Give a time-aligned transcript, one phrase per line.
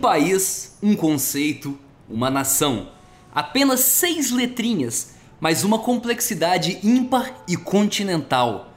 [0.00, 1.78] país, um conceito,
[2.08, 2.88] uma nação.
[3.32, 8.72] Apenas seis letrinhas, mas uma complexidade ímpar e continental.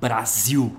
[0.00, 0.76] Brasil.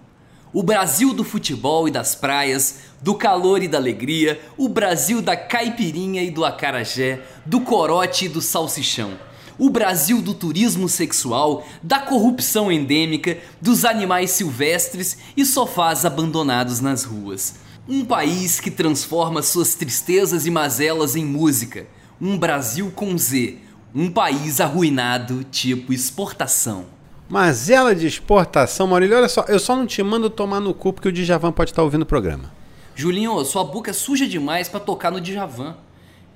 [0.51, 5.35] O Brasil do futebol e das praias, do calor e da alegria, o Brasil da
[5.35, 9.17] caipirinha e do acarajé, do corote e do salsichão.
[9.57, 17.03] O Brasil do turismo sexual, da corrupção endêmica, dos animais silvestres e sofás abandonados nas
[17.03, 17.62] ruas.
[17.85, 21.85] Um país que transforma suas tristezas e mazelas em música.
[22.19, 23.57] Um Brasil com Z.
[23.93, 26.85] Um país arruinado, tipo exportação.
[27.27, 31.09] Mazela de exportação, Maurílio, olha só, eu só não te mando tomar no cu porque
[31.09, 32.53] o Djavan pode estar ouvindo o programa.
[32.95, 35.75] Julinho, sua boca é suja demais para tocar no Djavan.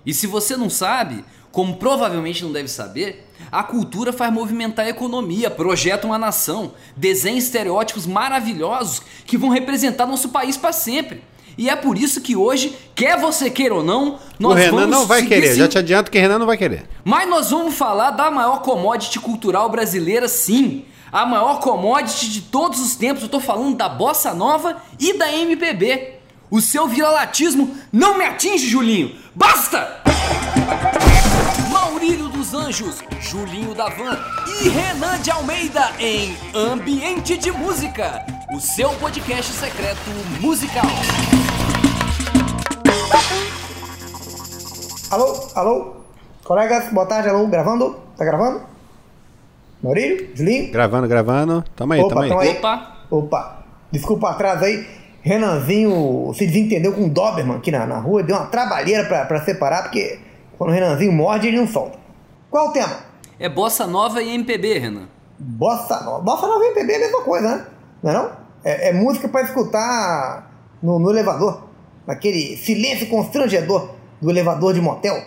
[0.06, 4.90] E se você não sabe, como provavelmente não deve saber, a cultura faz movimentar a
[4.90, 11.24] economia, projeta uma nação, desenha estereótipos maravilhosos que vão representar nosso país para sempre.
[11.58, 14.90] E é por isso que hoje, quer você queira ou não, nós o Renan vamos
[14.90, 16.86] não vai querer, esse- já te adianto que o Renan não vai querer.
[17.04, 20.86] Mas nós vamos falar da maior commodity cultural brasileira, sim.
[21.12, 23.24] A maior commodity de todos os tempos.
[23.24, 26.16] Eu tô falando da bossa nova e da MPB.
[26.52, 29.16] O seu viralatismo não me atinge, Julinho.
[29.34, 30.02] Basta!
[31.72, 34.18] Maurílio dos Anjos, Julinho da Van
[34.62, 40.10] e Renan de Almeida em Ambiente de Música, o seu podcast secreto
[40.42, 40.86] musical.
[45.10, 45.96] Alô, alô?
[46.44, 47.96] Colegas, boa tarde, alô, gravando?
[48.18, 48.62] Tá gravando?
[49.82, 50.30] Maurílio?
[50.36, 50.70] Julinho?
[50.72, 51.64] Gravando, gravando.
[51.78, 52.30] Tamo aí, Opa, tamo aí.
[52.30, 52.50] tamo aí.
[52.58, 52.98] Opa!
[53.10, 54.86] Opa, desculpa o atraso aí.
[55.22, 59.42] Renanzinho se desentendeu com o Doberman aqui na, na rua, deu uma trabalheira pra, pra
[59.46, 60.20] separar, porque
[60.58, 61.98] quando o Renanzinho morde, ele não solta.
[62.50, 62.98] Qual o tema?
[63.40, 65.08] É bossa nova e MPB, Renan.
[65.40, 66.22] Bossa Nova.
[66.22, 67.66] Bossa Nova e MPB é a mesma coisa, né?
[68.04, 68.32] Não é não?
[68.64, 71.68] É, é música pra escutar no, no elevador.
[72.06, 75.22] Naquele silêncio constrangedor do elevador de motel.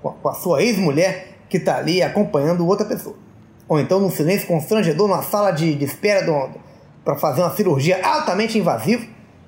[0.00, 3.16] Com a, sua ex-mulher que tá ali acompanhando outra pessoa.
[3.68, 6.24] Ou então num silêncio constrangedor numa sala de, de espera
[7.04, 9.04] pra fazer uma cirurgia altamente invasiva.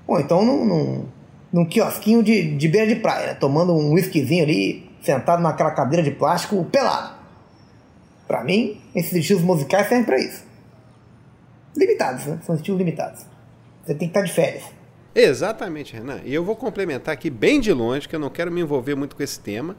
[0.06, 1.06] Ou então num, num,
[1.52, 3.34] num quiosquinho de, de beira de praia, né?
[3.34, 7.14] Tomando um whiskyzinho ali, sentado naquela cadeira de plástico, pelado.
[8.26, 10.44] Pra mim, esses estilos musicais servem pra isso.
[11.76, 12.38] Limitados, né?
[12.44, 13.24] São estilos limitados.
[13.84, 14.79] Você tem que estar de férias.
[15.14, 16.20] Exatamente, Renan.
[16.24, 19.16] E eu vou complementar aqui bem de longe, que eu não quero me envolver muito
[19.16, 19.76] com esse tema.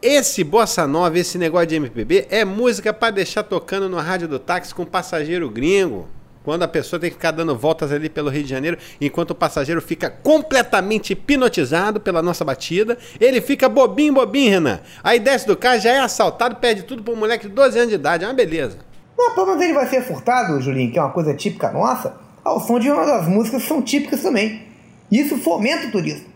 [0.00, 4.38] Esse bossa nova, esse negócio de MPB, é música pra deixar tocando no rádio do
[4.38, 6.06] táxi com passageiro gringo.
[6.44, 9.34] Quando a pessoa tem que ficar dando voltas ali pelo Rio de Janeiro, enquanto o
[9.34, 14.80] passageiro fica completamente hipnotizado pela nossa batida, ele fica bobinho, bobinho, Renan.
[15.02, 17.90] Aí desce do carro, já é assaltado, pede tudo pra um moleque de 12 anos
[17.90, 18.24] de idade.
[18.24, 18.78] É uma beleza.
[19.18, 22.14] Não, pelo menos ele vai ser furtado, Julinho, que é uma coisa típica nossa,
[22.48, 24.62] ao som de uma das músicas que são típicas também.
[25.10, 26.26] Isso fomenta o turismo.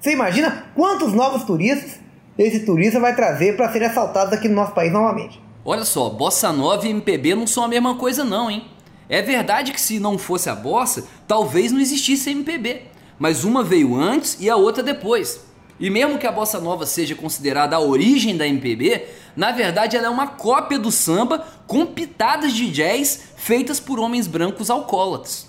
[0.00, 1.98] Você imagina quantos novos turistas
[2.36, 5.40] esse turista vai trazer para serem assaltados aqui no nosso país novamente?
[5.64, 8.64] Olha só, bossa nova e MPB não são a mesma coisa não, hein?
[9.08, 12.82] É verdade que se não fosse a bossa, talvez não existisse MPB,
[13.18, 15.40] mas uma veio antes e a outra depois.
[15.78, 20.06] E mesmo que a bossa nova seja considerada a origem da MPB, na verdade ela
[20.06, 25.48] é uma cópia do samba com pitadas de jazz feitas por homens brancos alcoólatras.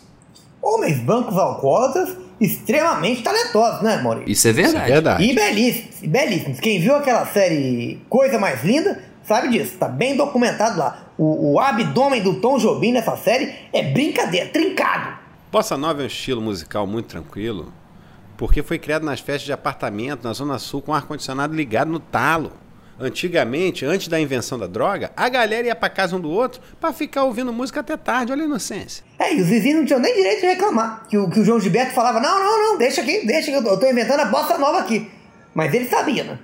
[0.62, 4.32] Homens brancos alcoólatras extremamente talentosos, né, Maurício?
[4.32, 4.92] Isso é verdade.
[4.92, 5.24] É verdade.
[5.24, 6.60] E belíssimos, e belíssimos.
[6.60, 11.08] Quem viu aquela série Coisa Mais Linda sabe disso, tá bem documentado lá.
[11.18, 15.18] O, o abdômen do Tom Jobim nessa série é brincadeira, trincado.
[15.52, 17.72] Bossa Nova é um estilo musical muito tranquilo,
[18.38, 22.52] porque foi criado nas festas de apartamento na Zona Sul com ar-condicionado ligado no talo.
[22.98, 26.94] Antigamente, antes da invenção da droga, a galera ia pra casa um do outro pra
[26.94, 28.32] ficar ouvindo música até tarde.
[28.32, 29.04] Olha a inocência.
[29.20, 31.06] É, e os vizinhos não tinham nem direito de reclamar.
[31.10, 33.64] Que o, que o João Gilberto falava: não, não, não, deixa aqui, deixa que eu,
[33.70, 35.12] eu tô inventando a bossa nova aqui.
[35.54, 36.40] Mas ele sabia, né?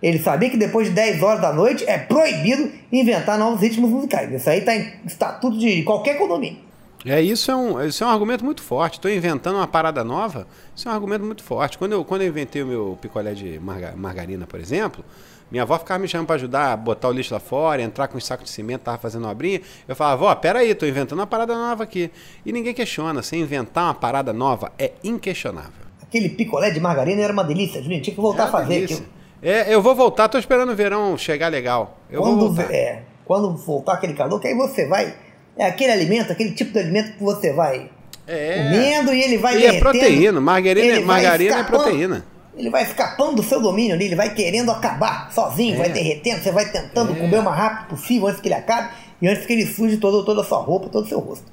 [0.00, 4.30] Ele sabia que depois de 10 horas da noite é proibido inventar novos ritmos musicais.
[4.32, 6.67] Isso aí tá em estatuto de qualquer condomínio.
[7.04, 8.94] É, isso é um, isso é um argumento muito forte.
[8.94, 11.78] Estou inventando uma parada nova, isso é um argumento muito forte.
[11.78, 15.04] Quando eu, quando eu inventei o meu picolé de marga- margarina, por exemplo,
[15.50, 18.18] minha avó ficava me chamando para ajudar a botar o lixo lá fora, entrar com
[18.18, 19.60] um saco de cimento, tava fazendo uma obrinha.
[19.86, 22.10] Eu falava, vó, peraí, tô inventando uma parada nova aqui.
[22.44, 25.86] E ninguém questiona, se inventar uma parada nova é inquestionável.
[26.02, 28.02] Aquele picolé de margarina era uma delícia, Julinho.
[28.02, 28.96] Tinha que voltar É a fazer delícia.
[28.96, 29.10] aquilo.
[29.40, 31.96] É, eu vou voltar, tô esperando o verão chegar legal.
[32.10, 32.74] Eu vou Quando, voltar.
[32.74, 35.14] é, quando voltar aquele calor, que aí você vai.
[35.58, 37.90] É aquele alimento, aquele tipo de alimento que você vai
[38.26, 38.62] É.
[38.62, 39.82] comendo e ele vai E é derretendo.
[39.82, 42.24] proteína, margarina- Ele vai margarina é proteína.
[42.56, 45.78] Ele vai escapando do seu domínio ali, ele vai querendo acabar sozinho, É.
[45.78, 48.90] vai derretendo, você vai tentando comer o mais rápido possível antes que ele acabe
[49.22, 51.44] e antes que ele suje todo, toda a sua roupa, todo o seu rosto.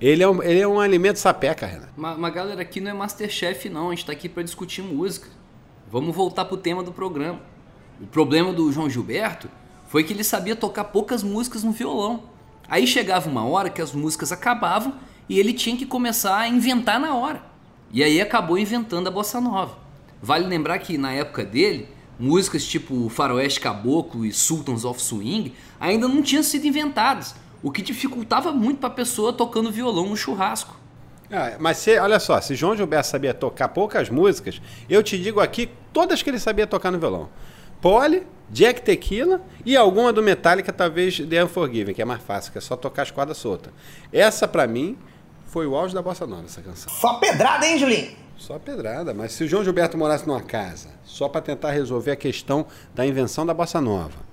[0.00, 1.88] Ele é, um, ele é um alimento sapeca, Renan.
[1.96, 5.28] Mas, mas galera, aqui não é Masterchef não, a gente tá aqui pra discutir música.
[5.92, 7.40] vamos voltar pro tema do programa.
[8.00, 9.50] O problema do João Gilberto
[9.88, 12.22] foi que ele sabia tocar poucas músicas no violão.
[12.70, 14.94] Aí chegava uma hora que as músicas acabavam
[15.28, 17.42] e ele tinha que começar a inventar na hora.
[17.90, 19.76] E aí acabou inventando a bossa nova.
[20.22, 26.06] Vale lembrar que na época dele, músicas tipo Faroeste Caboclo e Sultans of Swing ainda
[26.06, 30.78] não tinham sido inventadas, o que dificultava muito para a pessoa tocando violão no churrasco.
[31.32, 35.40] Ah, mas se, olha só, se João Gilberto sabia tocar poucas músicas, eu te digo
[35.40, 37.28] aqui todas que ele sabia tocar no violão.
[37.80, 42.58] Pole, Jack Tequila e alguma do Metallica, talvez The Unforgiven, que é mais fácil, que
[42.58, 43.72] é só tocar as cordas soltas.
[44.12, 44.98] Essa, para mim,
[45.46, 46.92] foi o auge da bossa nova, essa canção.
[46.92, 48.10] Só pedrada, hein, Julinho?
[48.36, 52.16] Só pedrada, mas se o João Gilberto morasse numa casa, só para tentar resolver a
[52.16, 54.29] questão da invenção da bossa nova,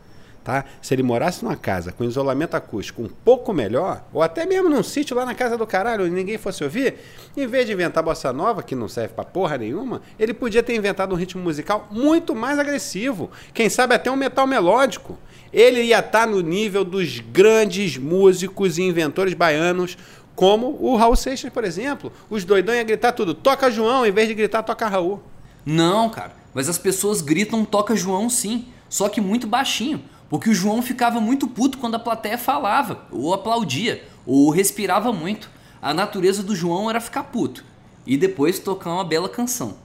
[0.48, 0.64] tá?
[0.82, 4.82] Se ele morasse numa casa com isolamento acústico um pouco melhor, ou até mesmo num
[4.82, 6.96] sítio lá na casa do caralho, onde ninguém fosse ouvir,
[7.36, 10.74] em vez de inventar bossa nova, que não serve pra porra nenhuma, ele podia ter
[10.74, 13.30] inventado um ritmo musical muito mais agressivo.
[13.54, 15.20] Quem sabe até um metal melódico.
[15.52, 19.98] Ele ia estar tá no nível dos grandes músicos e inventores baianos,
[20.34, 22.10] como o Raul Seixas, por exemplo.
[22.30, 25.22] Os doidão iam gritar tudo, toca João, em vez de gritar toca Raul.
[25.66, 30.02] Não, cara, mas as pessoas gritam toca João sim, só que muito baixinho.
[30.30, 35.50] Porque o João ficava muito puto quando a plateia falava, ou aplaudia, ou respirava muito.
[35.82, 37.64] A natureza do João era ficar puto.
[38.06, 39.76] E depois tocar uma bela canção.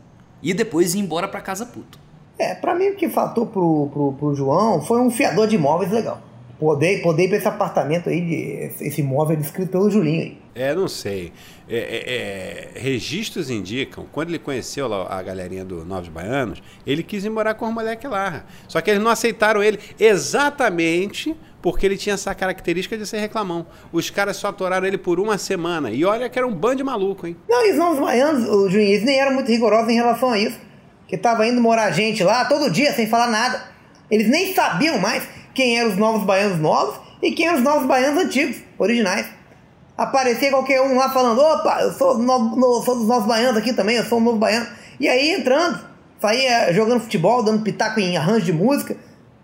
[0.42, 1.98] E depois ir embora para casa puto.
[2.38, 5.92] É, pra mim o que faltou pro, pro, pro João foi um fiador de imóveis
[5.92, 6.20] legal.
[6.58, 10.41] Poder, poder ir pra esse apartamento aí, de, esse imóvel descrito pelo Julinho aí.
[10.54, 11.32] É, não sei.
[11.68, 17.02] É, é, é, registros indicam, quando ele conheceu lá a galerinha do Novos Baianos, ele
[17.02, 18.44] quis ir morar com os moleques lá.
[18.68, 23.66] Só que eles não aceitaram ele exatamente porque ele tinha essa característica de ser reclamão.
[23.92, 25.90] Os caras só atoraram ele por uma semana.
[25.90, 27.36] E olha que era um bando de maluco, hein?
[27.48, 30.58] Não, e os Novos Baianos, o juiz, nem eram muito rigorosos em relação a isso.
[31.06, 33.62] Que tava indo morar gente lá todo dia sem falar nada.
[34.10, 35.22] Eles nem sabiam mais
[35.54, 39.41] quem eram os Novos Baianos novos e quem eram os Novos Baianos antigos, originais
[39.96, 43.72] aparecer qualquer um lá falando, opa, eu sou, no, no, sou dos nossos baianos aqui
[43.72, 44.66] também, eu sou um novo baiano.
[44.98, 45.80] E aí entrando,
[46.20, 48.96] saía jogando futebol, dando pitaco em arranjo de música,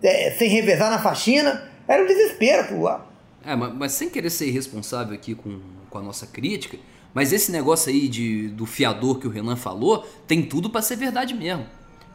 [0.03, 1.69] é, sem revezar na faxina.
[1.87, 3.07] Era um desespero por lá.
[3.45, 5.59] É, mas, mas, sem querer ser irresponsável aqui com,
[5.89, 6.79] com a nossa crítica,
[7.15, 10.97] mas esse negócio aí de, do fiador que o Renan falou, tem tudo para ser
[10.97, 11.67] verdade mesmo.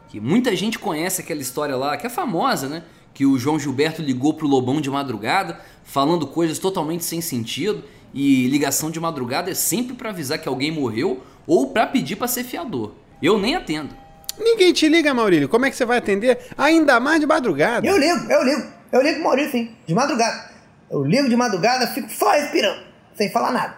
[0.08, 2.84] Que muita gente conhece aquela história lá, que é famosa, né?
[3.12, 7.82] Que o João Gilberto ligou pro Lobão de madrugada, falando coisas totalmente sem sentido,
[8.14, 12.28] e ligação de madrugada é sempre para avisar que alguém morreu ou para pedir para
[12.28, 12.92] ser fiador.
[13.20, 13.94] Eu nem atendo.
[14.38, 15.48] Ninguém te liga, Maurílio.
[15.48, 16.38] Como é que você vai atender?
[16.56, 17.86] Ainda mais de madrugada.
[17.86, 18.62] Eu ligo, eu ligo.
[18.92, 19.70] Eu ligo pro Maurílio, sim.
[19.86, 20.50] De madrugada.
[20.90, 22.80] Eu ligo de madrugada, fico só respirando,
[23.16, 23.76] sem falar nada.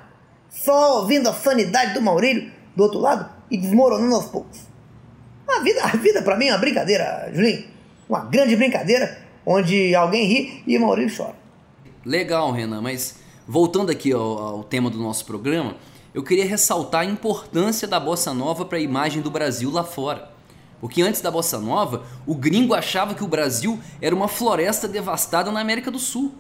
[0.51, 4.61] Só ouvindo a sanidade do Maurílio do outro lado e desmoronando aos poucos.
[5.49, 7.65] A vida, a vida para mim é uma brincadeira, Julinho.
[8.09, 11.35] Uma grande brincadeira onde alguém ri e o Maurílio chora.
[12.05, 13.17] Legal, Renan, mas
[13.49, 15.77] Voltando aqui ao, ao tema do nosso programa,
[16.13, 20.31] eu queria ressaltar a importância da bossa nova para a imagem do Brasil lá fora.
[20.81, 25.53] Porque antes da bossa nova, o gringo achava que o Brasil era uma floresta devastada
[25.53, 26.35] na América do Sul.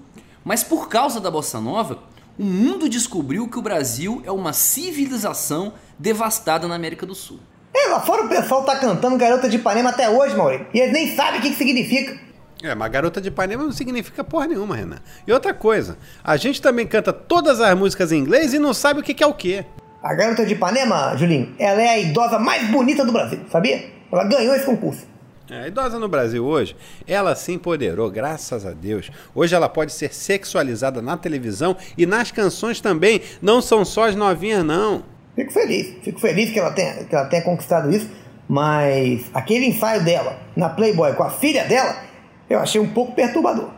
[0.45, 2.01] Mas por causa da bossa nova,
[2.39, 7.39] o mundo descobriu que o Brasil é uma civilização devastada na América do Sul.
[7.73, 10.67] É, lá fora o pessoal tá cantando Garota de Ipanema até hoje, Maurício.
[10.75, 12.26] E eles nem sabem o que, que significa.
[12.63, 14.99] É, mas garota de Ipanema não significa porra nenhuma, Renan.
[15.27, 19.01] E outra coisa, a gente também canta todas as músicas em inglês e não sabe
[19.01, 19.65] o que, que é o quê.
[20.03, 23.91] A garota de Ipanema, Julinho, ela é a idosa mais bonita do Brasil, sabia?
[24.11, 25.07] Ela ganhou esse concurso.
[25.51, 26.75] É, a idosa no Brasil hoje,
[27.07, 29.11] ela se empoderou, graças a Deus.
[29.35, 33.21] Hoje ela pode ser sexualizada na televisão e nas canções também.
[33.43, 35.05] Não são só as novinhas, não.
[35.35, 38.09] Fico feliz, fico feliz que ela tenha, que ela tenha conquistado isso,
[38.49, 42.06] mas aquele ensaio dela na Playboy com a filha dela
[42.49, 43.71] eu achei um pouco perturbador.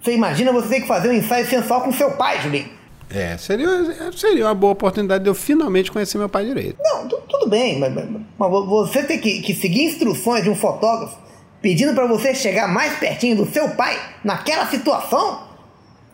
[0.00, 2.76] Você imagina você ter que fazer um ensaio sensual com seu pai, Julinho?
[3.08, 3.68] É, seria,
[4.12, 6.76] seria uma boa oportunidade de eu finalmente conhecer meu pai direito.
[6.82, 11.16] Não, tudo bem, mas, mas você ter que, que, seguir instruções de um fotógrafo
[11.62, 15.46] pedindo para você chegar mais pertinho do seu pai naquela situação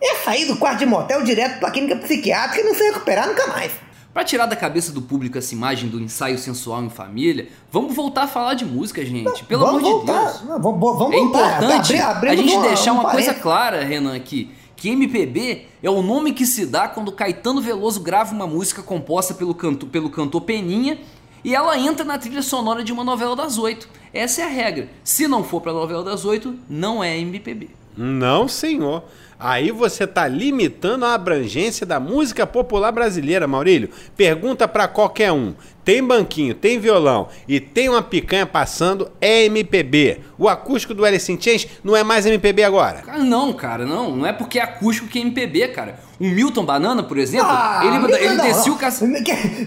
[0.01, 3.27] é sair do quarto de motel direto para a clínica psiquiátrica e não se recuperar
[3.27, 3.73] nunca mais.
[4.13, 8.25] Para tirar da cabeça do público essa imagem do ensaio sensual em família, vamos voltar
[8.25, 9.43] a falar de música, gente.
[9.45, 10.13] Pelo amor voltar.
[10.13, 10.43] de Deus.
[10.43, 14.15] Não, vamos, vamos é importante Abri, a gente uma, deixar um uma coisa clara, Renan,
[14.15, 14.51] aqui.
[14.77, 19.33] Que MPB é o nome que se dá quando Caetano Veloso grava uma música composta
[19.33, 20.99] pelo, canto, pelo cantor Peninha
[21.45, 23.89] e ela entra na trilha sonora de uma novela das oito.
[24.13, 24.89] Essa é a regra.
[25.03, 27.71] Se não for para a novela das oito, não é MPB.
[27.97, 29.05] Não, senhor.
[29.45, 33.91] Aí você está limitando a abrangência da música popular brasileira, Maurílio.
[34.17, 35.53] Pergunta para qualquer um.
[35.85, 40.21] Tem banquinho, tem violão e tem uma picanha passando, é MPB.
[40.39, 43.03] O acústico do Alice in Chains não é mais MPB agora.
[43.03, 44.15] Cara, não, cara, não.
[44.15, 45.99] Não é porque é acústico que é MPB, cara.
[46.21, 48.95] O Milton Banana, por exemplo, Ah, ele, Milton ele desceu o cac...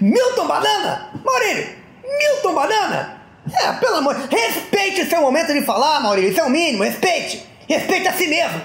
[0.01, 1.09] Milton Banana?
[1.21, 1.67] Maurílio,
[2.01, 3.21] Milton Banana?
[3.53, 4.15] É, pelo amor...
[4.31, 6.31] Respeite seu momento de falar, Maurílio.
[6.31, 6.83] Isso é o mínimo.
[6.83, 7.54] Respeite.
[7.67, 8.61] Respeite a si mesmo.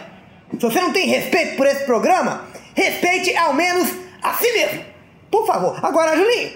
[0.53, 3.89] Se você não tem respeito por esse programa, respeite ao menos
[4.23, 4.85] a si mesmo.
[5.31, 5.79] Por favor.
[5.85, 6.51] Agora, Julinho,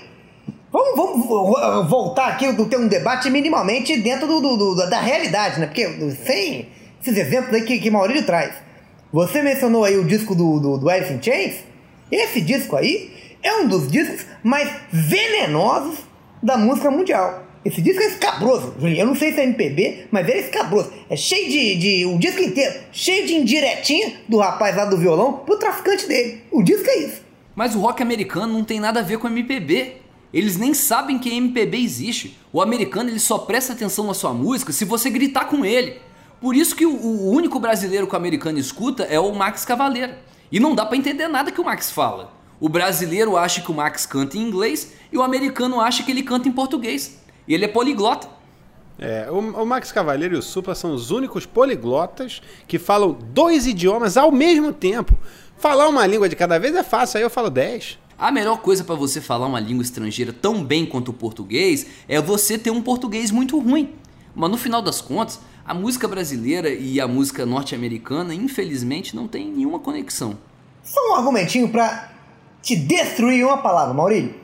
[0.72, 5.60] vamos, vamos vo- voltar aqui ter um debate minimamente dentro do, do- do- da realidade,
[5.60, 5.66] né?
[5.66, 5.86] Porque
[6.24, 6.68] sem
[7.00, 8.52] esses exemplos aí que, que Maurílio traz.
[9.12, 11.54] Você mencionou aí o disco do, do, do Alice in Chains.
[12.10, 15.98] Esse disco aí é um dos discos mais venenosos
[16.42, 17.43] da música mundial.
[17.64, 19.00] Esse disco é escabroso, Julinho.
[19.00, 20.92] Eu não sei se é MPB, mas ele é escabroso.
[21.08, 22.06] É cheio de, de.
[22.06, 26.42] O disco inteiro, cheio de indiretinha do rapaz lá do violão pro traficante dele.
[26.50, 27.22] O disco é isso.
[27.56, 29.96] Mas o rock americano não tem nada a ver com MPB.
[30.32, 32.38] Eles nem sabem que MPB existe.
[32.52, 36.00] O americano ele só presta atenção na sua música se você gritar com ele.
[36.40, 40.12] Por isso que o, o único brasileiro que o americano escuta é o Max Cavaleiro.
[40.52, 42.34] E não dá pra entender nada que o Max fala.
[42.60, 46.22] O brasileiro acha que o Max canta em inglês e o americano acha que ele
[46.22, 47.23] canta em português.
[47.46, 48.28] E ele é poliglota.
[48.98, 53.66] É, o, o Max Cavaleiro e o Supla são os únicos poliglotas que falam dois
[53.66, 55.14] idiomas ao mesmo tempo.
[55.56, 57.98] Falar uma língua de cada vez é fácil, aí eu falo dez.
[58.16, 62.20] A melhor coisa pra você falar uma língua estrangeira tão bem quanto o português é
[62.20, 63.92] você ter um português muito ruim.
[64.34, 69.50] Mas no final das contas, a música brasileira e a música norte-americana, infelizmente, não tem
[69.50, 70.38] nenhuma conexão.
[70.82, 72.12] Só um argumentinho pra
[72.62, 74.34] te destruir uma palavra, Maurílio.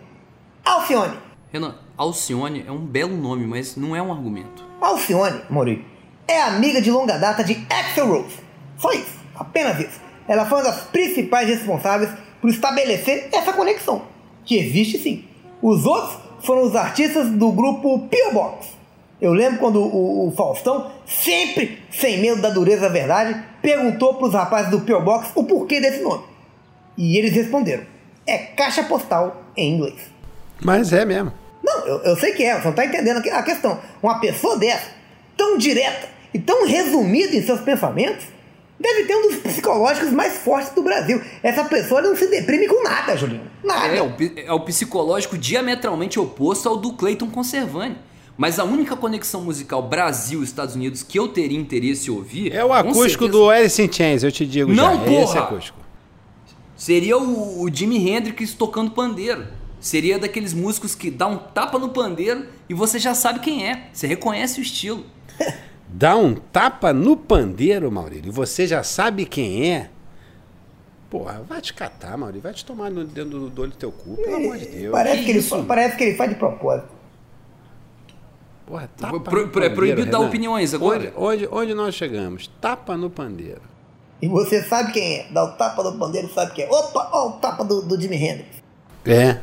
[0.64, 1.16] Alcione.
[1.52, 4.64] Renan, Alcione é um belo nome, mas não é um argumento.
[4.80, 5.85] Alcione, Maurílio,
[6.26, 8.38] é amiga de longa data de Axel Rose.
[8.78, 10.00] Só isso, apenas isso.
[10.26, 14.00] Ela foi uma das principais responsáveis por estabelecer essa conexão,
[14.47, 15.26] que existe sim.
[15.61, 18.33] Os outros foram os artistas do grupo P.O.
[18.33, 18.69] Box.
[19.21, 24.26] Eu lembro quando o, o Faustão, sempre sem medo da dureza da verdade, perguntou para
[24.26, 25.02] os rapazes do P.O.
[25.02, 26.25] Box o porquê desse nome.
[26.97, 27.85] E eles responderam:
[28.26, 30.00] é caixa postal em inglês.
[30.62, 31.50] Mas é mesmo.
[31.79, 33.79] Não, eu, eu sei que é, você não tá entendendo a que- a questão.
[34.03, 34.89] Uma pessoa dessa,
[35.37, 38.25] tão direta e tão resumida em seus pensamentos,
[38.79, 41.21] deve ter um dos psicológicos mais fortes do Brasil.
[41.43, 43.43] Essa pessoa não se deprime com nada, Julinho.
[43.62, 43.95] Nada.
[43.95, 44.12] É o,
[44.47, 47.97] é o psicológico diametralmente oposto ao do Clayton Conservani.
[48.37, 52.55] Mas a única conexão musical Brasil-Estados Unidos que eu teria interesse em ouvir.
[52.55, 55.03] É o acústico certeza, do Alice in Chains, eu te digo Não, já.
[55.03, 55.41] É esse porra!
[55.41, 55.79] acústico.
[56.75, 59.47] Seria o, o Jimi Hendrix tocando pandeiro.
[59.81, 63.89] Seria daqueles músicos que dá um tapa no pandeiro e você já sabe quem é.
[63.93, 65.05] Você reconhece o estilo.
[65.93, 69.91] Dá um tapa no pandeiro, Maurílio, e você já sabe quem é.
[71.11, 72.43] Porra, vai te catar, Maurílio.
[72.43, 74.93] Vai te tomar no dentro do, do olho do teu cu, pelo amor de Deus.
[74.93, 75.49] parece, que que ele, isso?
[75.57, 76.89] fa- parece que ele faz de propósito.
[78.67, 80.29] Porra, tapa Pro- no pro- é pandeiro, proibido dar Renan.
[80.29, 81.13] opiniões agora.
[81.17, 82.47] Onde, onde, onde nós chegamos?
[82.61, 83.63] Tapa no pandeiro.
[84.23, 85.33] E você sabe quem é.
[85.33, 86.71] Dá o tapa do pandeiro, sabe quem é.
[86.71, 88.63] Opa, ó o tapa do, do Jimi Hendrix.
[89.05, 89.41] É.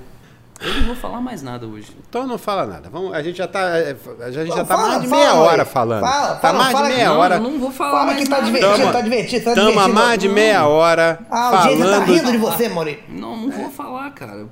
[0.59, 1.95] Eu não vou falar mais nada hoje.
[2.09, 2.89] Então não fala nada.
[2.89, 3.73] Vamos, a gente já tá,
[4.21, 5.65] a gente já tá fala, mais de fala, meia hora Maurício.
[5.73, 6.01] falando.
[6.01, 7.35] Fala, tá fala, mais fala de meia não, hora.
[7.35, 8.45] eu não vou falar Fala mais que tá nada.
[8.47, 9.93] divertido, Tamo- tá divertido, tá Tamo divertido.
[9.95, 12.05] mais de meia hora A audiência tá falando.
[12.07, 13.03] rindo de você, Maurício.
[13.09, 14.47] Não, não vou falar, cara.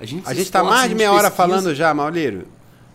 [0.00, 2.48] A gente, A gente tá esforça, mais a de gente meia hora falando já, Maurílio.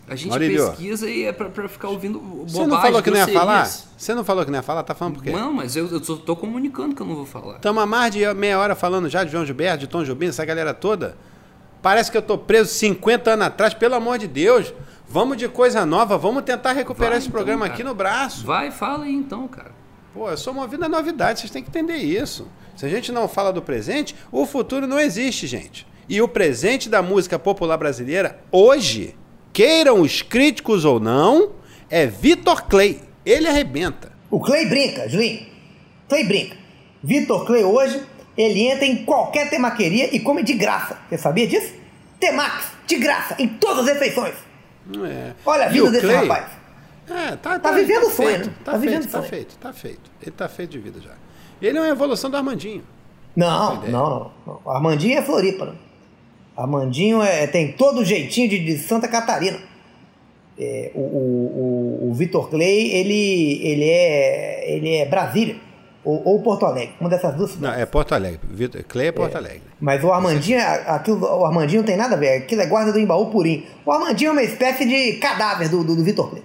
[0.08, 0.66] A gente Maurílio.
[0.70, 2.48] pesquisa e é pra, pra ficar ouvindo bobagem.
[2.48, 3.64] Você não falou que não ia falar?
[3.96, 4.82] Você não falou que não ia falar?
[4.82, 5.30] Tá falando por quê?
[5.30, 7.56] Não, mas eu, eu tô comunicando que eu não vou falar.
[7.56, 10.44] Estamos há mais de meia hora falando já de João Gilberto, de Tom Jobim, essa
[10.44, 11.16] galera toda.
[11.84, 14.72] Parece que eu tô preso 50 anos atrás, pelo amor de Deus.
[15.06, 17.74] Vamos de coisa nova, vamos tentar recuperar Vai, esse então, programa cara.
[17.74, 18.46] aqui no braço.
[18.46, 19.70] Vai, fala aí então, cara.
[20.14, 22.48] Pô, eu sou movido a novidade, vocês têm que entender isso.
[22.74, 25.86] Se a gente não fala do presente, o futuro não existe, gente.
[26.08, 29.14] E o presente da música popular brasileira, hoje,
[29.52, 31.50] queiram os críticos ou não,
[31.90, 33.02] é Vitor Clay.
[33.26, 34.10] Ele arrebenta.
[34.30, 35.46] O Clay brinca, Julinho.
[36.08, 36.56] Clay brinca.
[37.02, 38.02] Vitor Clay hoje,
[38.36, 40.98] ele entra em qualquer temaqueria e come de graça.
[41.08, 41.72] Você sabia disso?
[42.20, 44.34] Temax, de graça, em todas as refeições.
[45.06, 45.32] É.
[45.46, 46.46] Olha a vida desse Clay- rapaz.
[47.08, 48.54] É, tá, Tá vivendo o sonho, feito, né?
[48.64, 49.30] Tá, Tá feito, vivendo o tá sonho.
[49.30, 50.10] feito, tá feito.
[50.22, 51.10] Ele tá feito de vida já.
[51.60, 52.82] Ele é uma evolução do Armandinho.
[53.36, 54.60] Não, não, não, não.
[54.64, 55.72] O Armandinho é Floripa, né?
[56.56, 59.58] Armandinho é, tem todo o jeitinho de, de Santa Catarina.
[60.58, 65.56] É, o o, o, o Vitor Clay, ele, ele, é, ele é Brasília
[66.04, 67.80] ou, ou Porto Alegre, uma dessas duas Não, cidades.
[67.80, 68.40] é Porto Alegre.
[68.44, 69.62] Vitor Clay é Porto Alegre.
[69.80, 72.98] Mas o Armandinho, aquilo, o Armandinho não tem nada a ver, aquilo é guarda do
[72.98, 73.64] Embaú Purim.
[73.84, 76.42] O Armandinho é uma espécie de cadáver do, do, do Vitor Clay.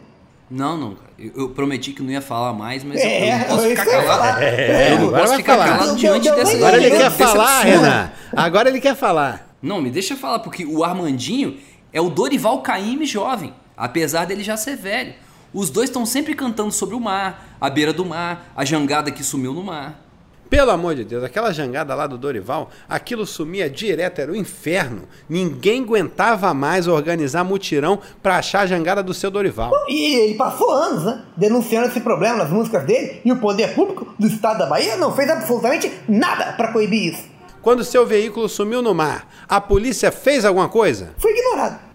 [0.50, 1.10] Não, não, cara.
[1.20, 3.70] Eu, eu prometi que não ia falar mais, mas É, eu, eu não posso eu
[3.70, 4.08] ficar calado.
[4.08, 4.44] falar.
[4.44, 5.68] É, eu não agora posso ficar falar.
[5.68, 7.62] calado Não, diante não, dessa não, Agora ele quer falar.
[7.63, 8.12] Renan.
[8.36, 9.56] Agora ele quer falar.
[9.62, 11.58] Não, me deixa falar, porque o Armandinho
[11.94, 15.13] é o Dorival Caymmi jovem, apesar dele já ser velho.
[15.53, 19.24] Os dois estão sempre cantando sobre o mar, a beira do mar, a jangada que
[19.24, 20.06] sumiu no mar.
[20.50, 25.03] Pelo amor de Deus, aquela jangada lá do Dorival, aquilo sumia direto, era o inferno.
[25.29, 29.72] Ninguém aguentava mais organizar mutirão pra achar a jangada do seu Dorival.
[29.88, 31.24] E ele passou anos, né?
[31.38, 35.15] Denunciando esse problema nas músicas dele e o poder público do estado da Bahia não
[35.15, 37.24] fez absolutamente nada para coibir isso.
[37.62, 41.13] Quando seu veículo sumiu no mar, a polícia fez alguma coisa?
[41.18, 41.88] Foi ignorado.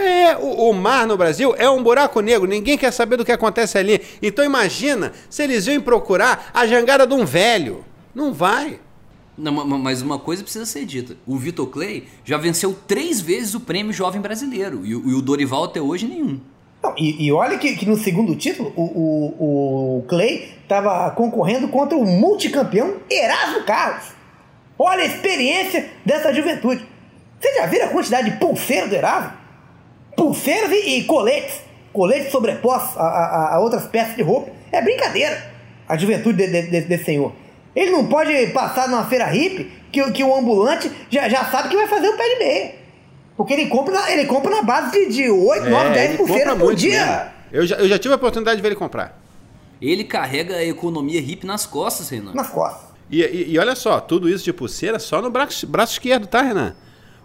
[0.00, 3.32] É, o, o mar no Brasil é um buraco negro, ninguém quer saber do que
[3.32, 4.00] acontece ali.
[4.22, 7.84] Então imagina se eles iam procurar a jangada de um velho.
[8.14, 8.80] Não vai.
[9.36, 11.16] Não, ma- ma- mas uma coisa precisa ser dita.
[11.26, 15.20] O Vitor Clay já venceu três vezes o prêmio Jovem Brasileiro e, o- e o
[15.22, 16.40] Dorival até hoje nenhum.
[16.82, 21.68] Não, e, e olha que, que no segundo título, o, o, o Clay estava concorrendo
[21.68, 24.04] contra o multicampeão Erasmo Carlos.
[24.78, 26.86] Olha a experiência dessa juventude.
[27.38, 29.39] Vocês já viram a quantidade de pulseiros do Erasmo?
[30.16, 31.60] Pulseiros e, e coletes.
[31.92, 34.50] Coletes sobrepostos a, a- a outras peças de roupa.
[34.70, 35.50] É brincadeira
[35.88, 37.32] a juventude de- de- de- desse senhor.
[37.74, 41.68] Ele não pode passar numa feira hippie que, o- que o ambulante já, já sabe
[41.68, 42.74] que vai fazer o pé de meia.
[43.36, 46.18] Porque ele compra, na- ele compra na base de, de 8, 9, É, 10 ele
[46.18, 47.06] pulseiras compra por dia.
[47.06, 47.30] mesmo.
[47.52, 49.18] Eu já, eu já tive a oportunidade de ver ele comprar.
[49.82, 52.32] Ele carrega a economia hippie nas costas, Renan.
[52.34, 52.90] nas costas.
[53.10, 56.42] E, e- e olha só, tudo isso de pulseira só no braço, braço esquerdo, tá,
[56.42, 56.76] Renan?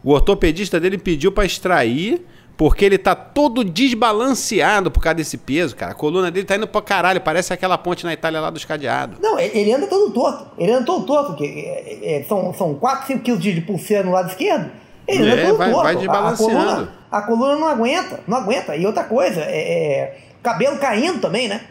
[0.04, 2.26] O ortopedista dele pediu pra extrair
[2.58, 5.92] porque ele tá todo desbalanceado por causa desse peso, cara.
[5.92, 9.20] A coluna dele tá indo pra caralho, parece aquela ponte na Itália lá dos cadeados.
[9.20, 10.48] Não, ele, anda todo torto.
[10.58, 11.36] Ele anda todo torto.
[11.36, 14.72] Que, é, é, são, são 4, 5 quilos de, pulseira no lado esquerdo.
[15.08, 15.84] Ele É, anda todo vai- torto.
[15.84, 16.54] vai A- a, desbalanceando.
[16.66, 18.76] coluna, a coluna não aguenta, não aguenta.
[18.76, 21.62] E outra coisa, é, é, cabelo caindo também, né?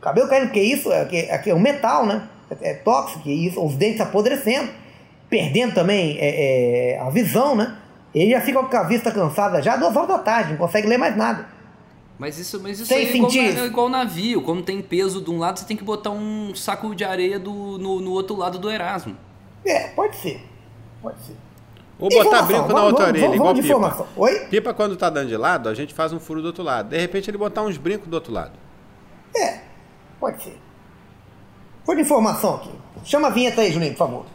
[0.00, 2.22] Cabelo caindo, porque isso é, que, é, que é um metal, né?
[2.62, 4.70] É, é tóxico, isso, os dentes apodrecendo.
[5.28, 7.76] Perdendo também é, é, a visão, né?
[8.14, 10.98] Ele já fica com a vista cansada já duas horas da tarde, não consegue ler
[10.98, 11.46] mais nada.
[12.18, 14.42] Mas isso, mas isso é igual, é igual navio.
[14.42, 17.50] Quando tem peso de um lado, você tem que botar um saco de areia do,
[17.78, 19.16] no, no outro lado do Erasmo.
[19.64, 20.42] É, pode ser.
[21.00, 21.34] Pode ser.
[21.98, 23.66] Ou botar Informação, brinco na outra vamos- orelha, vamos igual pipa.
[23.66, 24.06] informação.
[24.16, 24.38] Oi?
[24.50, 26.88] Pipa, quando tá dando de lado, a gente faz um furo do outro lado.
[26.90, 28.52] De repente ele botar uns brincos do outro lado.
[29.34, 29.60] É,
[30.18, 30.58] pode ser.
[31.86, 32.70] Foi de informação aqui.
[33.04, 34.26] Chama a vinheta aí, Juninho, por favor.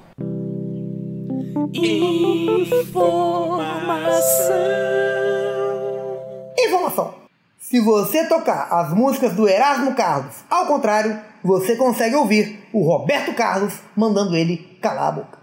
[6.57, 7.15] Informação.
[7.57, 13.33] Se você tocar as músicas do Erasmo Carlos ao contrário, você consegue ouvir o Roberto
[13.33, 15.39] Carlos mandando ele calar a boca.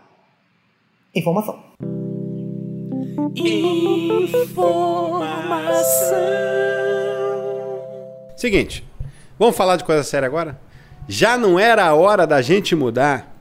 [1.14, 1.58] Informação.
[8.36, 8.84] Seguinte,
[9.38, 10.60] vamos falar de coisa séria agora?
[11.08, 13.31] Já não era a hora da gente mudar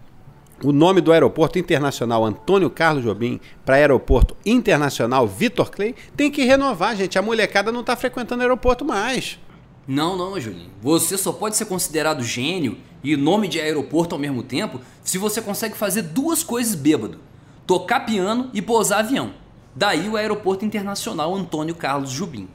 [0.63, 5.95] o nome do Aeroporto Internacional Antônio Carlos Jobim para Aeroporto Internacional Vitor Clay?
[6.15, 7.17] Tem que renovar, gente.
[7.17, 9.39] A molecada não está frequentando o aeroporto mais.
[9.87, 10.69] Não, não, Julinho.
[10.81, 15.41] Você só pode ser considerado gênio e nome de aeroporto ao mesmo tempo se você
[15.41, 17.19] consegue fazer duas coisas bêbado:
[17.65, 19.33] tocar piano e pousar avião.
[19.75, 22.47] Daí o Aeroporto Internacional Antônio Carlos Jubim.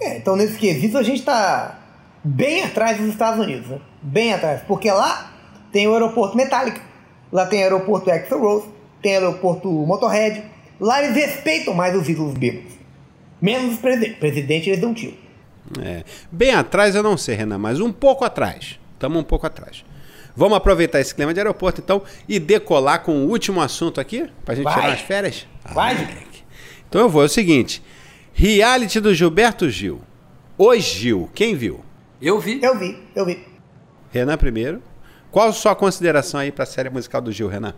[0.00, 1.78] É, então nesse quesito a gente tá
[2.22, 3.80] bem atrás dos Estados Unidos, né?
[4.02, 4.62] Bem atrás.
[4.66, 5.32] Porque lá
[5.72, 6.80] tem o aeroporto Metallica,
[7.32, 8.68] lá tem aeroporto Axl Rose,
[9.02, 10.42] tem aeroporto Motorhead.
[10.80, 12.72] Lá eles respeitam mais os ídolos bêbados.
[13.40, 14.18] Menos os presidentes.
[14.18, 15.16] Presidente eles dão tiro.
[15.82, 16.04] É.
[16.30, 18.78] Bem atrás eu não sei, Renan, mas um pouco atrás.
[18.94, 19.84] Estamos um pouco atrás.
[20.34, 24.54] Vamos aproveitar esse clima de aeroporto, então, e decolar com o último assunto aqui, pra
[24.54, 24.74] gente Vai.
[24.74, 25.46] tirar as férias?
[25.74, 26.28] Vai, Ah.
[26.88, 27.82] Então eu vou, é o seguinte.
[28.32, 30.00] Reality do Gilberto Gil.
[30.56, 31.80] O Gil, quem viu?
[32.22, 32.60] Eu vi.
[32.62, 33.44] Eu vi, eu vi.
[34.10, 34.82] Renan primeiro.
[35.30, 37.74] Qual a sua consideração aí pra série musical do Gil, Renan?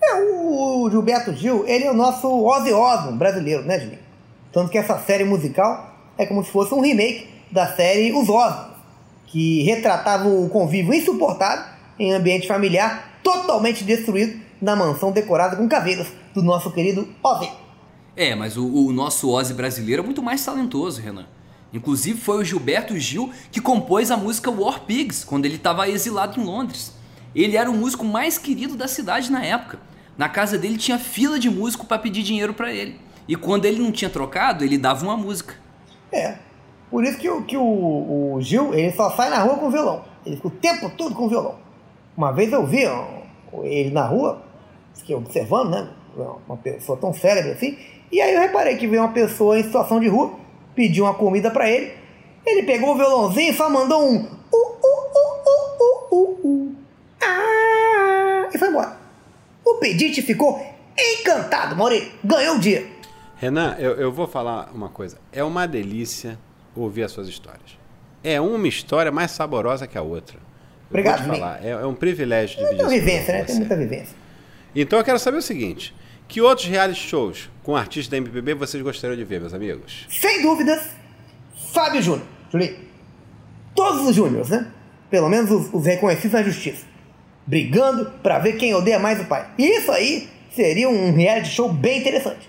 [0.00, 3.98] É, o Gilberto Gil, ele é o nosso Ozzy Osbourne brasileiro, né, Juninho?
[4.52, 8.76] Tanto que essa série musical é como se fosse um remake da série Os Osborns,
[9.26, 11.64] que retratava o convívio insuportável
[11.98, 17.50] em ambiente familiar totalmente destruído na mansão decorada com caveiras do nosso querido Ozzy.
[18.16, 21.26] É, mas o, o nosso Ozzy brasileiro é muito mais talentoso, Renan.
[21.72, 26.40] Inclusive foi o Gilberto Gil que compôs a música War Pigs quando ele estava exilado
[26.40, 26.92] em Londres.
[27.34, 29.78] Ele era o músico mais querido da cidade na época.
[30.16, 32.98] Na casa dele tinha fila de músico para pedir dinheiro para ele.
[33.28, 35.54] E quando ele não tinha trocado, ele dava uma música.
[36.10, 36.38] É,
[36.90, 40.04] por isso que, o, que o, o Gil, ele só sai na rua com violão.
[40.24, 41.56] Ele fica o tempo todo com violão.
[42.16, 43.04] Uma vez eu vi ó,
[43.64, 44.42] ele na rua,
[44.94, 45.88] fiquei observando, né?
[46.46, 47.76] Uma pessoa tão célebre assim.
[48.10, 50.34] E aí eu reparei que veio uma pessoa em situação de rua,
[50.76, 51.92] pediu uma comida para ele.
[52.44, 54.16] Ele pegou o violãozinho e só mandou um.
[54.18, 56.76] Uh, uh, uh, uh, uh, uh.
[57.20, 58.96] Ah, e foi embora.
[59.64, 60.64] O Pedite ficou
[60.96, 62.12] encantado, Maurício.
[62.22, 62.86] Ganhou o dia.
[63.36, 65.18] Renan, eu, eu vou falar uma coisa.
[65.32, 66.38] É uma delícia
[66.74, 67.76] ouvir as suas histórias.
[68.22, 70.36] É uma história mais saborosa que a outra.
[70.36, 70.42] Eu
[70.90, 71.64] Obrigado, falar.
[71.64, 73.44] É, é um privilégio dividir Muita isso vivência, né?
[73.44, 74.16] Tem muita vivência.
[74.74, 75.94] Então eu quero saber o seguinte:
[76.28, 80.06] que outros reality shows com artistas da MPB vocês gostariam de ver, meus amigos?
[80.08, 80.82] Sem dúvidas,
[81.72, 82.26] Fábio Júnior.
[82.50, 82.76] Julinho.
[83.74, 84.70] Todos os Júniors, né?
[85.10, 86.84] Pelo menos os, os reconhecidos na justiça.
[87.46, 89.48] Brigando pra ver quem odeia mais o pai.
[89.58, 92.48] Isso aí seria um reality show bem interessante.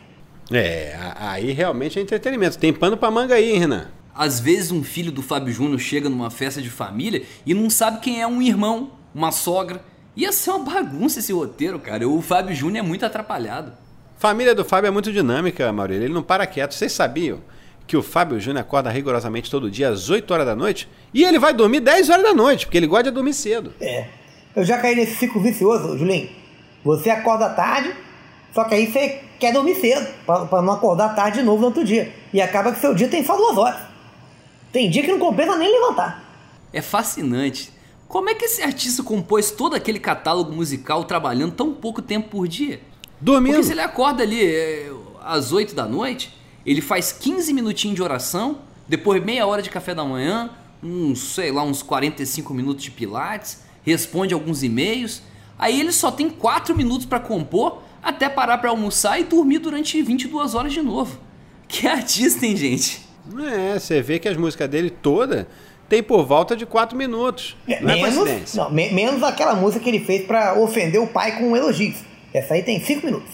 [0.51, 2.57] É, aí realmente é entretenimento.
[2.57, 3.91] Tem pano pra manga aí, hein, Renan?
[4.15, 7.99] Às vezes um filho do Fábio Júnior chega numa festa de família e não sabe
[7.99, 9.83] quem é um irmão, uma sogra.
[10.17, 12.09] Ia ser uma bagunça esse roteiro, cara.
[12.09, 13.71] O Fábio Júnior é muito atrapalhado.
[14.17, 16.05] Família do Fábio é muito dinâmica, Maurílio.
[16.05, 16.73] Ele não para quieto.
[16.73, 17.39] Vocês sabiam
[17.85, 20.89] que o Fábio Júnior acorda rigorosamente todo dia às 8 horas da noite?
[21.13, 23.75] E ele vai dormir 10 horas da noite, porque ele gosta de dormir cedo.
[23.79, 24.07] É.
[24.55, 26.31] Eu já caí nesse ciclo vicioso, Julinho.
[26.83, 27.93] Você acorda tarde,
[28.55, 31.83] só que aí você quer dormir cedo, pra não acordar tarde de novo no outro
[31.83, 32.11] dia.
[32.33, 33.81] E acaba que seu dia tem só duas horas.
[34.73, 36.23] Tem dia que não compensa nem levantar.
[36.73, 37.76] É fascinante.
[38.07, 42.47] Como é que esse artista compôs todo aquele catálogo musical trabalhando tão pouco tempo por
[42.47, 42.79] dia?
[43.19, 43.53] Dormindo.
[43.53, 44.89] Porque se ele acorda ali é,
[45.21, 46.33] às 8 da noite,
[46.65, 50.49] ele faz 15 minutinhos de oração, depois meia hora de café da manhã,
[50.81, 55.21] uns, sei lá, uns 45 minutos de pilates, responde alguns e-mails,
[55.59, 60.01] aí ele só tem 4 minutos pra compor até parar pra almoçar e dormir durante
[60.01, 61.19] 22 horas de novo.
[61.67, 63.05] Que artista, hein, gente?
[63.39, 65.49] É, você vê que as músicas dele toda
[65.89, 67.55] tem por volta de 4 minutos.
[67.67, 68.63] Não é menos, coincidência.
[68.63, 71.97] não, me- menos aquela música que ele fez pra ofender o pai com elogios.
[72.33, 73.29] Essa aí tem cinco minutos.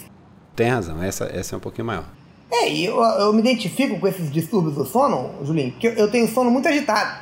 [0.54, 2.04] Tem razão, essa, essa é um pouquinho maior.
[2.50, 6.08] É, e eu, eu me identifico com esses distúrbios do sono, Julinho, porque eu, eu
[6.10, 7.18] tenho sono muito agitado.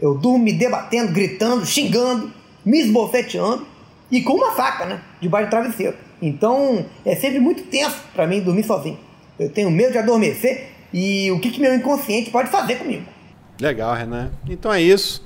[0.00, 2.32] Eu durmo me debatendo, gritando, xingando,
[2.64, 3.66] me esbofeteando
[4.10, 5.00] e com uma faca, né?
[5.20, 5.96] Debaixo do travesseiro.
[6.22, 8.98] Então é sempre muito tenso pra mim dormir sozinho.
[9.38, 13.02] Eu tenho medo de adormecer e o que, que meu inconsciente pode fazer comigo.
[13.60, 14.30] Legal, Renan.
[14.48, 15.22] Então é isso.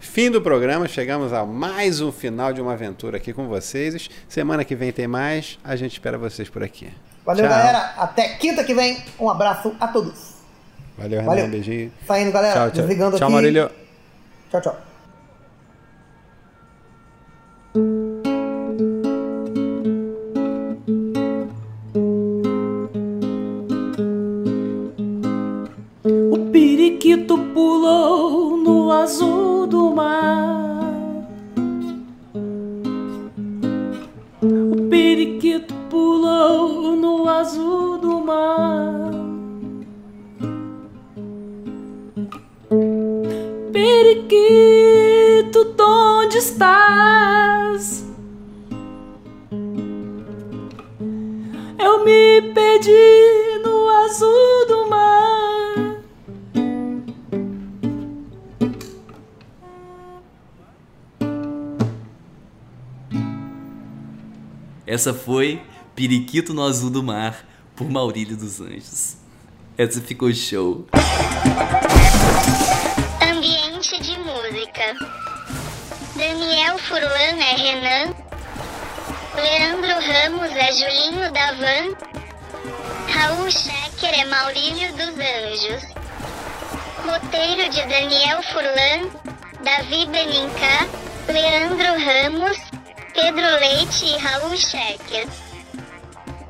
[0.00, 4.08] Fim do programa, chegamos a mais um final de uma aventura aqui com vocês.
[4.28, 6.88] Semana que vem tem mais, a gente espera vocês por aqui.
[7.26, 7.54] Valeu, Tchau.
[7.54, 7.78] galera.
[7.98, 9.02] Até quinta que vem.
[9.20, 10.36] Um abraço a todos.
[10.96, 11.26] Valeu, Renan.
[11.26, 11.48] Valeu.
[11.48, 11.92] Beijinho.
[12.06, 12.54] Saindo, galera.
[12.54, 12.80] Tchau, tchau.
[12.80, 13.32] Desligando tchau, aqui.
[13.32, 13.70] Maurílio.
[14.50, 14.60] Tchau,
[17.74, 18.17] tchau.
[26.98, 31.28] Periquito pulou no azul do mar.
[34.42, 39.12] O periquito pulou no azul do mar.
[43.72, 48.04] Periquito, onde estás?
[51.78, 54.37] Eu me perdi no azul
[64.88, 65.60] Essa foi
[65.94, 67.44] Periquito no Azul do Mar,
[67.76, 69.18] por Maurílio dos Anjos.
[69.76, 70.86] Essa ficou show.
[73.20, 74.96] Ambiente de música.
[76.16, 78.14] Daniel Furlan é Renan.
[79.36, 81.94] Leandro Ramos é Julinho Davan.
[83.12, 85.84] Raul Schecker é Maurílio dos Anjos.
[87.04, 89.10] Roteiro de Daniel Furlan,
[89.62, 90.88] Davi Benincá,
[91.28, 92.67] Leandro Ramos,
[93.20, 95.26] Pedro Leite e Raul Schecker.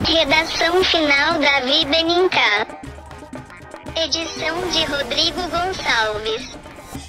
[0.07, 2.67] Redação final Davi Benincá.
[3.97, 6.59] Edição de Rodrigo Gonçalves.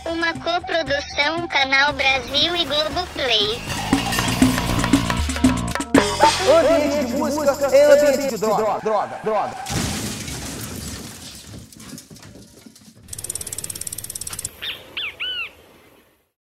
[0.05, 3.61] Uma coprodução Canal Brasil e Globoplay.
[6.57, 8.79] Ambiente de música ambiente de droga.
[8.81, 9.78] droga, droga.